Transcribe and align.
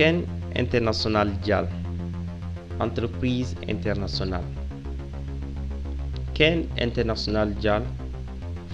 Ken 0.00 0.24
International 0.56 1.28
Dial, 1.44 1.68
entreprise 2.80 3.54
internationale. 3.68 4.46
Ken 6.32 6.64
International 6.80 7.52
Dial 7.60 7.82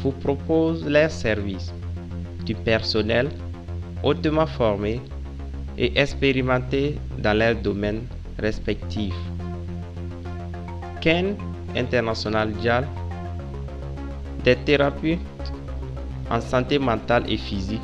vous 0.05 0.13
propose 0.13 0.87
leurs 0.87 1.11
services 1.11 1.73
du 2.45 2.55
personnel 2.55 3.29
hautement 4.05 4.47
formé 4.47 5.01
et 5.77 5.99
expérimenté 5.99 6.97
dans 7.19 7.37
leurs 7.37 7.57
domaines 7.57 8.07
respectifs. 8.39 9.19
Ken 11.01 11.35
International 11.75 12.53
Dial, 12.53 12.87
des 14.45 14.55
thérapeutes 14.55 15.19
en 16.31 16.41
santé 16.41 16.79
mentale 16.79 17.25
et 17.29 17.37
physique 17.37 17.83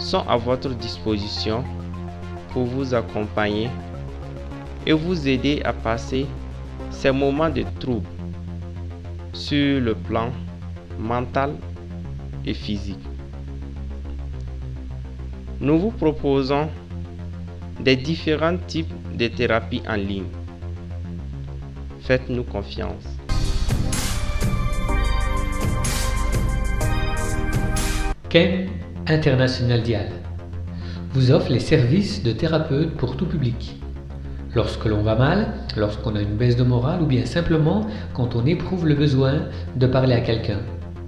sont 0.00 0.24
à 0.28 0.36
votre 0.36 0.70
disposition 0.70 1.62
pour 2.56 2.64
vous 2.64 2.94
accompagner 2.94 3.68
et 4.86 4.94
vous 4.94 5.28
aider 5.28 5.60
à 5.62 5.74
passer 5.74 6.24
ces 6.90 7.10
moments 7.12 7.50
de 7.50 7.62
trouble 7.80 8.06
sur 9.34 9.78
le 9.78 9.94
plan 9.94 10.30
mental 10.98 11.54
et 12.46 12.54
physique. 12.54 13.04
Nous 15.60 15.78
vous 15.78 15.90
proposons 15.90 16.70
des 17.78 17.94
différents 17.94 18.56
types 18.56 18.94
de 19.14 19.26
thérapies 19.28 19.82
en 19.86 19.96
ligne. 19.96 20.24
Faites-nous 22.00 22.44
confiance. 22.44 23.04
Ken 28.30 28.70
International 29.06 29.82
Dial 29.82 30.25
vous 31.16 31.30
offre 31.30 31.50
les 31.50 31.60
services 31.60 32.22
de 32.22 32.30
thérapeute 32.30 32.90
pour 32.90 33.16
tout 33.16 33.24
public. 33.24 33.80
Lorsque 34.54 34.84
l'on 34.84 35.00
va 35.00 35.14
mal, 35.14 35.54
lorsqu'on 35.74 36.14
a 36.14 36.20
une 36.20 36.36
baisse 36.36 36.56
de 36.56 36.62
morale 36.62 37.00
ou 37.00 37.06
bien 37.06 37.24
simplement 37.24 37.86
quand 38.12 38.36
on 38.36 38.44
éprouve 38.44 38.86
le 38.86 38.94
besoin 38.94 39.46
de 39.76 39.86
parler 39.86 40.12
à 40.12 40.20
quelqu'un. 40.20 40.58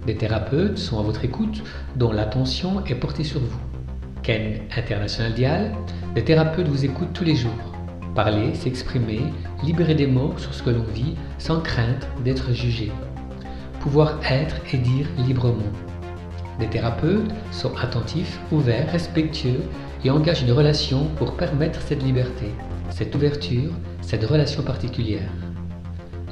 Des 0.07 0.17
thérapeutes 0.17 0.79
sont 0.79 0.99
à 0.99 1.03
votre 1.03 1.27
écoute 1.27 1.63
dont 1.97 2.11
l'attention 2.11 2.83
est 2.87 2.95
portée 2.95 3.23
sur 3.23 3.41
vous. 3.41 3.61
Ken 4.23 4.61
International 4.75 5.35
Dial, 5.35 5.73
des 6.15 6.25
thérapeutes 6.25 6.69
vous 6.69 6.87
écoutent 6.87 7.13
tous 7.13 7.25
les 7.25 7.37
jours. 7.37 7.75
Parler, 8.15 8.55
s'exprimer, 8.55 9.21
libérer 9.63 9.95
des 9.95 10.07
mots 10.07 10.33
sur 10.39 10.55
ce 10.55 10.63
que 10.63 10.71
l'on 10.71 10.85
vit 10.95 11.17
sans 11.37 11.61
crainte 11.61 12.09
d'être 12.25 12.55
jugé. 12.55 12.91
Pouvoir 13.81 14.19
être 14.31 14.57
et 14.73 14.79
dire 14.79 15.07
librement. 15.19 15.71
Des 16.59 16.67
thérapeutes 16.67 17.31
sont 17.53 17.77
attentifs, 17.77 18.41
ouverts, 18.51 18.91
respectueux 18.91 19.63
et 20.05 20.11
engagent 20.11 20.43
une 20.43 20.53
relation 20.53 21.05
pour 21.17 21.37
permettre 21.37 21.81
cette 21.83 22.03
liberté, 22.03 22.47
cette 22.91 23.15
ouverture, 23.15 23.71
cette 24.01 24.25
relation 24.25 24.63
particulière. 24.63 25.31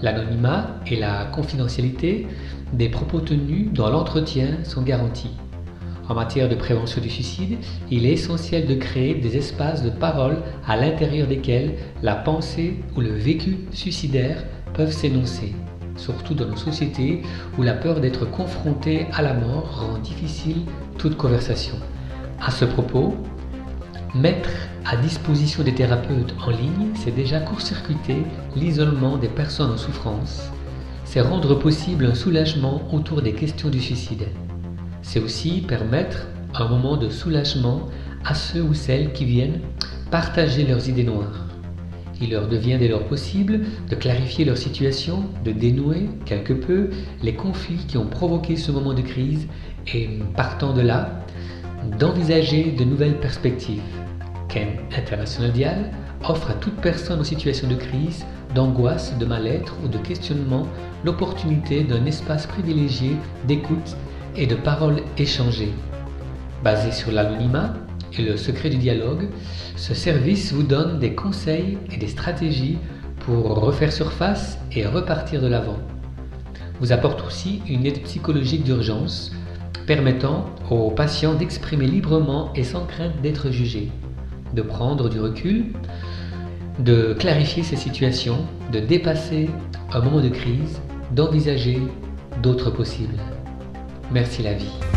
L'anonymat 0.02 0.80
et 0.86 0.96
la 0.96 1.26
confidentialité 1.26 2.26
des 2.72 2.88
propos 2.88 3.20
tenus 3.20 3.72
dans 3.72 3.88
l'entretien 3.88 4.58
sont 4.64 4.82
garantis. 4.82 5.30
En 6.08 6.14
matière 6.14 6.48
de 6.48 6.54
prévention 6.54 7.00
du 7.00 7.10
suicide, 7.10 7.58
il 7.90 8.06
est 8.06 8.12
essentiel 8.12 8.66
de 8.66 8.74
créer 8.74 9.14
des 9.14 9.36
espaces 9.36 9.82
de 9.82 9.90
parole 9.90 10.38
à 10.66 10.76
l'intérieur 10.76 11.26
desquels 11.26 11.74
la 12.02 12.14
pensée 12.14 12.76
ou 12.96 13.00
le 13.00 13.12
vécu 13.12 13.58
suicidaire 13.72 14.44
peuvent 14.74 14.92
s'énoncer 14.92 15.52
surtout 15.96 16.34
dans 16.34 16.46
nos 16.46 16.56
sociétés 16.56 17.22
où 17.58 17.62
la 17.62 17.74
peur 17.74 18.00
d'être 18.00 18.24
confronté 18.30 19.06
à 19.12 19.22
la 19.22 19.34
mort 19.34 19.80
rend 19.80 19.98
difficile 19.98 20.62
toute 20.98 21.16
conversation. 21.16 21.76
À 22.40 22.50
ce 22.50 22.64
propos, 22.64 23.14
mettre 24.14 24.50
à 24.84 24.96
disposition 24.96 25.62
des 25.62 25.74
thérapeutes 25.74 26.34
en 26.46 26.50
ligne, 26.50 26.90
c'est 26.94 27.14
déjà 27.14 27.40
court-circuiter 27.40 28.18
l'isolement 28.54 29.16
des 29.16 29.28
personnes 29.28 29.72
en 29.72 29.76
souffrance, 29.76 30.50
c'est 31.04 31.20
rendre 31.20 31.54
possible 31.54 32.06
un 32.06 32.14
soulagement 32.14 32.82
autour 32.92 33.22
des 33.22 33.32
questions 33.32 33.68
du 33.68 33.80
suicide. 33.80 34.28
C'est 35.02 35.20
aussi 35.20 35.60
permettre 35.60 36.26
un 36.54 36.68
moment 36.68 36.96
de 36.96 37.08
soulagement 37.08 37.88
à 38.24 38.34
ceux 38.34 38.62
ou 38.62 38.74
celles 38.74 39.12
qui 39.12 39.24
viennent 39.24 39.60
partager 40.10 40.66
leurs 40.66 40.88
idées 40.88 41.04
noires. 41.04 41.45
Il 42.20 42.30
leur 42.30 42.48
devient 42.48 42.78
dès 42.78 42.88
lors 42.88 43.04
possible 43.04 43.60
de 43.90 43.94
clarifier 43.94 44.44
leur 44.44 44.56
situation, 44.56 45.24
de 45.44 45.52
dénouer 45.52 46.08
quelque 46.24 46.54
peu 46.54 46.90
les 47.22 47.34
conflits 47.34 47.84
qui 47.86 47.98
ont 47.98 48.06
provoqué 48.06 48.56
ce 48.56 48.72
moment 48.72 48.94
de 48.94 49.02
crise 49.02 49.46
et, 49.92 50.08
partant 50.34 50.72
de 50.72 50.80
là, 50.80 51.20
d'envisager 51.98 52.72
de 52.72 52.84
nouvelles 52.84 53.18
perspectives. 53.18 53.82
Ken 54.48 54.68
International 54.96 55.52
Dial 55.52 55.92
offre 56.28 56.50
à 56.50 56.54
toute 56.54 56.76
personne 56.76 57.20
en 57.20 57.24
situation 57.24 57.68
de 57.68 57.74
crise, 57.74 58.24
d'angoisse, 58.54 59.16
de 59.18 59.26
mal-être 59.26 59.76
ou 59.84 59.88
de 59.88 59.98
questionnement 59.98 60.66
l'opportunité 61.04 61.84
d'un 61.84 62.04
espace 62.06 62.46
privilégié 62.46 63.16
d'écoute 63.46 63.96
et 64.34 64.46
de 64.46 64.54
paroles 64.54 65.02
échangées. 65.18 65.72
Basé 66.64 66.90
sur 66.90 67.12
l'anonymat, 67.12 67.74
et 68.18 68.22
le 68.22 68.36
secret 68.36 68.70
du 68.70 68.76
dialogue, 68.76 69.28
ce 69.76 69.94
service 69.94 70.52
vous 70.52 70.62
donne 70.62 70.98
des 70.98 71.14
conseils 71.14 71.78
et 71.92 71.96
des 71.96 72.08
stratégies 72.08 72.78
pour 73.20 73.60
refaire 73.60 73.92
surface 73.92 74.58
et 74.72 74.86
repartir 74.86 75.40
de 75.40 75.46
l'avant. 75.46 75.78
Vous 76.80 76.92
apporte 76.92 77.26
aussi 77.26 77.62
une 77.68 77.86
aide 77.86 78.02
psychologique 78.02 78.64
d'urgence 78.64 79.32
permettant 79.86 80.46
aux 80.70 80.90
patients 80.90 81.34
d'exprimer 81.34 81.86
librement 81.86 82.52
et 82.54 82.64
sans 82.64 82.86
crainte 82.86 83.20
d'être 83.22 83.50
jugés, 83.50 83.90
de 84.54 84.62
prendre 84.62 85.08
du 85.08 85.20
recul, 85.20 85.66
de 86.78 87.14
clarifier 87.18 87.62
ses 87.62 87.76
situations, 87.76 88.44
de 88.72 88.80
dépasser 88.80 89.48
un 89.92 90.00
moment 90.00 90.20
de 90.20 90.28
crise, 90.28 90.80
d'envisager 91.12 91.80
d'autres 92.42 92.70
possibles. 92.70 93.18
Merci 94.10 94.42
la 94.42 94.54
vie. 94.54 94.95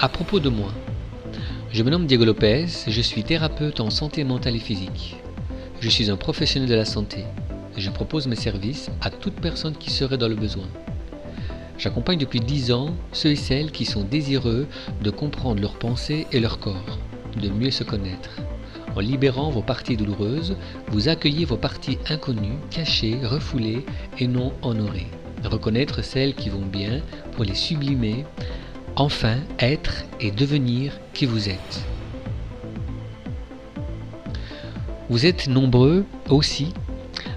À 0.00 0.08
propos 0.08 0.38
de 0.38 0.48
moi, 0.48 0.72
je 1.72 1.82
me 1.82 1.90
nomme 1.90 2.06
Diego 2.06 2.24
Lopez, 2.24 2.66
je 2.86 3.00
suis 3.00 3.24
thérapeute 3.24 3.80
en 3.80 3.90
santé 3.90 4.22
mentale 4.22 4.54
et 4.54 4.60
physique. 4.60 5.16
Je 5.80 5.88
suis 5.88 6.08
un 6.08 6.16
professionnel 6.16 6.68
de 6.68 6.76
la 6.76 6.84
santé 6.84 7.24
et 7.76 7.80
je 7.80 7.90
propose 7.90 8.28
mes 8.28 8.36
services 8.36 8.92
à 9.00 9.10
toute 9.10 9.34
personne 9.40 9.74
qui 9.74 9.90
serait 9.90 10.16
dans 10.16 10.28
le 10.28 10.36
besoin. 10.36 10.68
J'accompagne 11.78 12.20
depuis 12.20 12.38
10 12.38 12.70
ans 12.70 12.94
ceux 13.10 13.30
et 13.30 13.36
celles 13.36 13.72
qui 13.72 13.84
sont 13.84 14.04
désireux 14.04 14.68
de 15.02 15.10
comprendre 15.10 15.60
leurs 15.60 15.80
pensées 15.80 16.28
et 16.30 16.38
leur 16.38 16.60
corps, 16.60 17.00
de 17.36 17.48
mieux 17.48 17.72
se 17.72 17.82
connaître. 17.82 18.36
En 18.94 19.00
libérant 19.00 19.50
vos 19.50 19.62
parties 19.62 19.96
douloureuses, 19.96 20.56
vous 20.92 21.08
accueillez 21.08 21.44
vos 21.44 21.56
parties 21.56 21.98
inconnues, 22.08 22.60
cachées, 22.70 23.18
refoulées 23.24 23.84
et 24.20 24.28
non 24.28 24.52
honorées. 24.62 25.08
Reconnaître 25.44 26.02
celles 26.04 26.34
qui 26.34 26.50
vont 26.50 26.66
bien 26.66 27.00
pour 27.32 27.44
les 27.44 27.56
sublimer 27.56 28.24
enfin 28.98 29.36
être 29.60 30.04
et 30.18 30.32
devenir 30.32 30.92
qui 31.14 31.24
vous 31.24 31.48
êtes. 31.48 31.82
Vous 35.08 35.24
êtes 35.24 35.46
nombreux 35.46 36.04
aussi 36.28 36.74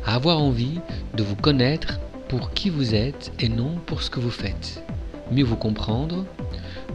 à 0.03 0.15
avoir 0.15 0.39
envie 0.39 0.79
de 1.15 1.23
vous 1.23 1.35
connaître 1.35 1.99
pour 2.27 2.51
qui 2.53 2.69
vous 2.69 2.95
êtes 2.95 3.31
et 3.39 3.47
non 3.47 3.75
pour 3.85 4.01
ce 4.01 4.09
que 4.09 4.19
vous 4.19 4.31
faites. 4.31 4.83
Mieux 5.31 5.43
vous 5.43 5.55
comprendre, 5.55 6.25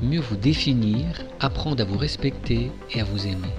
mieux 0.02 0.20
vous 0.20 0.36
définir, 0.36 1.04
apprendre 1.38 1.82
à 1.82 1.86
vous 1.86 1.96
respecter 1.96 2.72
et 2.90 3.00
à 3.00 3.04
vous 3.04 3.26
aimer. 3.26 3.54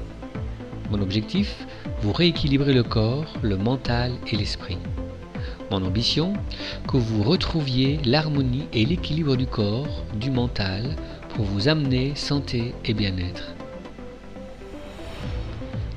Mon 0.92 1.01
objectif, 1.01 1.65
vous 2.01 2.12
rééquilibrer 2.12 2.74
le 2.74 2.83
corps, 2.83 3.33
le 3.42 3.56
mental 3.56 4.12
et 4.31 4.36
l'esprit. 4.36 4.77
Mon 5.69 5.84
ambition, 5.84 6.34
que 6.88 6.96
vous 6.96 7.24
retrouviez 7.24 8.00
l'harmonie 8.06 8.68
et 8.72 8.86
l'équilibre 8.86 9.36
du 9.36 9.46
corps, 9.46 10.04
du 10.14 10.31
mental, 10.31 10.96
pour 11.36 11.44
vous 11.44 11.68
amener 11.68 12.16
santé 12.16 12.74
et 12.86 12.94
bien-être. 12.94 13.54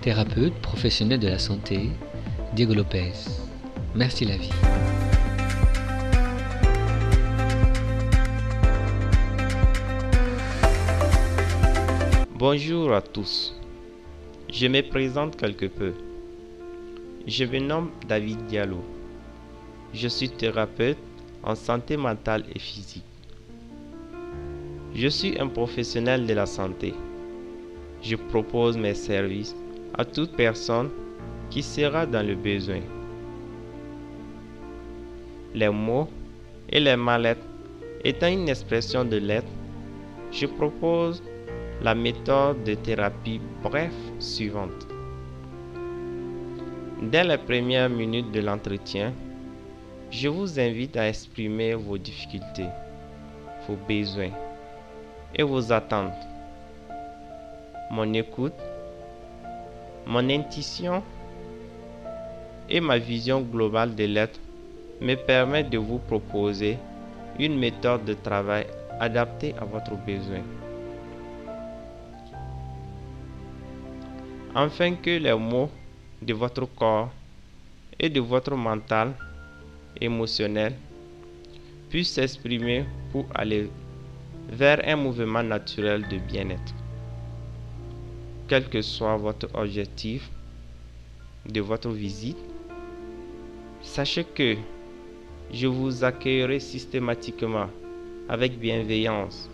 Thérapeute 0.01 0.55
professionnel 0.55 1.21
de 1.21 1.29
la 1.29 1.39
santé, 1.39 1.91
Diego 2.55 2.75
Lopez. 2.75 3.13
Merci 3.95 4.25
la 4.25 4.37
vie. 4.37 4.51
Bonjour 12.35 12.93
à 12.93 13.03
tous. 13.03 13.55
Je 14.53 14.67
me 14.67 14.81
présente 14.81 15.37
quelque 15.37 15.67
peu. 15.67 15.93
Je 17.27 17.45
me 17.45 17.61
nomme 17.61 17.91
David 18.09 18.47
Diallo. 18.47 18.83
Je 19.93 20.09
suis 20.09 20.29
thérapeute 20.31 20.99
en 21.43 21.55
santé 21.55 21.97
mentale 21.97 22.45
et 22.55 22.59
physique. 22.59 23.05
Je 24.95 25.09
suis 25.09 25.39
un 25.41 25.49
professionnel 25.49 26.27
de 26.27 26.35
la 26.35 26.47
santé. 26.47 26.95
Je 28.03 28.17
propose 28.17 28.77
mes 28.77 28.95
services 28.95 29.55
à 29.97 30.05
toute 30.05 30.37
personne 30.37 30.91
qui 31.51 31.63
sera 31.63 32.07
dans 32.07 32.27
le 32.27 32.35
besoin. 32.35 32.81
Les 35.55 35.69
maux 35.69 36.09
et 36.69 36.81
les 36.81 36.97
mallettes 36.97 37.51
Étant 38.03 38.29
une 38.29 38.49
expression 38.49 39.05
de 39.05 39.19
l'être, 39.19 39.53
je 40.33 40.47
propose 40.47 41.23
la 41.83 41.95
méthode 41.95 42.65
de 42.65 42.73
thérapie 42.75 43.43
bref 43.63 43.93
suivante. 44.19 44.87
Dès 47.03 47.25
les 47.25 47.37
premières 47.37 47.91
minutes 47.91 48.33
de 48.33 48.41
l'entretien, 48.41 49.13
je 50.11 50.29
vous 50.29 50.59
invite 50.59 50.97
à 50.97 51.09
exprimer 51.09 51.75
vos 51.75 51.97
difficultés, 51.97 52.67
vos 53.67 53.77
besoins 53.77 54.33
et 55.35 55.45
vos 55.45 55.73
attentes. 55.73 56.13
Mon 57.93 58.13
écoute, 58.15 58.55
mon 60.07 60.29
intuition 60.29 61.03
et 62.69 62.81
ma 62.81 62.99
vision 62.99 63.41
globale 63.41 63.95
de 63.95 64.05
l'être 64.05 64.41
me 65.01 65.15
permettent 65.15 65.71
de 65.71 65.79
vous 65.79 65.99
proposer 65.99 66.77
une 67.39 67.57
méthode 67.57 68.05
de 68.05 68.15
travail 68.15 68.67
adaptée 68.99 69.55
à 69.61 69.65
votre 69.65 69.95
besoin. 69.95 70.43
Afin 74.57 74.97
que 74.97 75.11
les 75.11 75.35
mots 75.35 75.71
de 76.21 76.35
votre 76.35 76.65
corps 76.67 77.11
et 77.99 78.09
de 78.09 78.21
votre 78.21 78.57
mental 78.57 79.15
émotionnel 80.01 80.75
puissent 81.89 82.13
s'exprimer 82.13 82.85
pour 83.13 83.27
aller 83.35 83.71
vers 84.51 84.81
un 84.85 84.97
mouvement 84.97 85.43
naturel 85.43 86.07
de 86.09 86.19
bien-être. 86.19 86.75
Quel 88.49 88.69
que 88.69 88.83
soit 88.83 89.17
votre 89.17 89.49
objectif 89.55 90.29
de 91.47 91.61
votre 91.61 91.91
visite, 91.91 92.39
sachez 93.81 94.25
que 94.25 94.57
je 95.53 95.67
vous 95.67 96.05
accueillerai 96.05 96.61
systématiquement 96.61 97.69
avec 98.29 98.59
bienveillance 98.59 99.51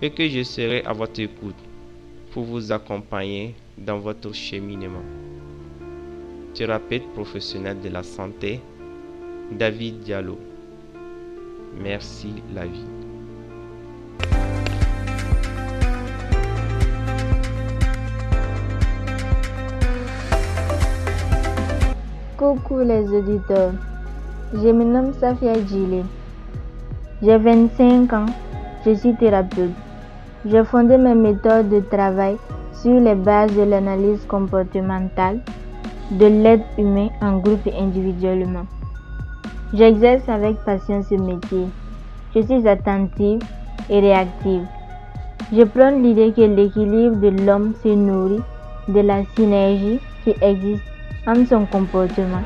et 0.00 0.10
que 0.10 0.28
je 0.28 0.42
serai 0.42 0.82
à 0.84 0.92
votre 0.92 1.20
écoute 1.20 1.56
pour 2.32 2.44
vous 2.44 2.72
accompagner 2.72 3.54
dans 3.76 3.98
votre 3.98 4.32
cheminement. 4.32 5.02
Thérapeute 6.54 7.06
professionnel 7.12 7.80
de 7.80 7.88
la 7.88 8.02
santé, 8.02 8.60
David 9.50 10.00
Diallo. 10.00 10.36
Merci 11.82 12.42
la 12.54 12.66
vie. 12.66 12.84
Coucou 22.36 22.80
les 22.80 23.08
auditeurs, 23.08 23.72
je 24.52 24.68
me 24.68 24.84
nomme 24.84 25.12
Safia 25.14 25.54
Djili. 25.54 26.02
J'ai 27.22 27.38
25 27.38 28.12
ans, 28.12 28.26
je 28.84 28.94
suis 28.94 29.14
thérapeute. 29.16 29.70
J'ai 30.44 30.64
fondé 30.64 30.98
mes 30.98 31.14
méthodes 31.14 31.70
de 31.70 31.80
travail 31.80 32.36
sur 32.74 33.00
les 33.00 33.14
bases 33.14 33.56
de 33.56 33.62
l'analyse 33.62 34.24
comportementale, 34.28 35.40
de 36.12 36.26
l'aide 36.26 36.62
humaine 36.76 37.10
en 37.20 37.38
groupe 37.38 37.66
et 37.66 37.74
individuellement. 37.74 38.66
J'exerce 39.74 40.26
avec 40.28 40.56
passion 40.64 41.02
ce 41.02 41.14
métier. 41.14 41.66
Je 42.34 42.40
suis 42.40 42.66
attentive 42.66 43.40
et 43.90 44.00
réactive. 44.00 44.64
Je 45.52 45.62
prends 45.62 45.90
l'idée 45.90 46.32
que 46.32 46.40
l'équilibre 46.40 47.16
de 47.16 47.28
l'homme 47.44 47.74
se 47.82 47.88
nourrit 47.88 48.42
de 48.88 49.00
la 49.00 49.24
synergie 49.36 50.00
qui 50.24 50.34
existe 50.40 50.82
entre 51.26 51.46
son 51.48 51.66
comportement 51.66 52.42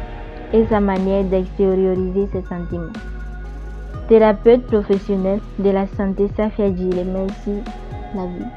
et 0.52 0.66
sa 0.66 0.80
manière 0.80 1.22
d'extérioriser 1.24 2.28
ses 2.32 2.42
sentiments. 2.42 2.92
Thérapeute 4.08 4.66
professionnel 4.66 5.40
de 5.60 5.70
la 5.70 5.86
santé 5.86 6.28
Safia 6.36 6.74
Djile, 6.74 7.06
merci 7.06 7.62
la 8.16 8.26
vie. 8.26 8.50